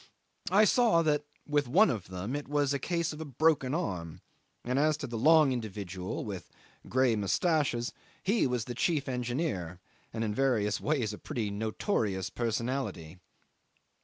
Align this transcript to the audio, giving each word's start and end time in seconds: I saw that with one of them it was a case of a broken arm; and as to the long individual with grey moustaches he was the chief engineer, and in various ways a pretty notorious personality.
I 0.49 0.65
saw 0.65 1.03
that 1.03 1.25
with 1.47 1.67
one 1.67 1.91
of 1.91 2.07
them 2.07 2.35
it 2.35 2.47
was 2.47 2.73
a 2.73 2.79
case 2.79 3.13
of 3.13 3.21
a 3.21 3.25
broken 3.25 3.75
arm; 3.75 4.21
and 4.63 4.79
as 4.79 4.97
to 4.97 5.05
the 5.05 5.15
long 5.15 5.51
individual 5.53 6.25
with 6.25 6.49
grey 6.89 7.15
moustaches 7.15 7.93
he 8.23 8.47
was 8.47 8.65
the 8.65 8.73
chief 8.73 9.07
engineer, 9.07 9.79
and 10.11 10.23
in 10.23 10.33
various 10.33 10.81
ways 10.81 11.13
a 11.13 11.19
pretty 11.19 11.51
notorious 11.51 12.31
personality. 12.31 13.19